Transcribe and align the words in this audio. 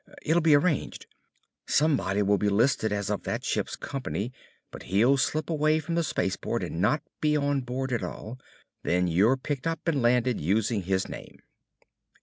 It'll 0.23 0.41
be 0.41 0.55
arranged. 0.55 1.05
Somebody 1.67 2.23
will 2.23 2.39
be 2.39 2.49
listed 2.49 2.91
as 2.91 3.11
of 3.11 3.21
that 3.21 3.45
ship's 3.45 3.75
company, 3.75 4.33
but 4.71 4.81
he'll 4.89 5.15
slip 5.15 5.47
away 5.47 5.77
from 5.77 5.93
the 5.93 6.03
space 6.03 6.35
port 6.35 6.63
and 6.63 6.81
not 6.81 7.03
be 7.19 7.37
on 7.37 7.61
board 7.61 7.93
at 7.93 8.01
all. 8.03 8.39
Then 8.81 9.05
you're 9.07 9.37
picked 9.37 9.67
up 9.67 9.87
and 9.87 10.01
landed 10.01 10.41
using 10.41 10.81
his 10.81 11.07
name." 11.07 11.37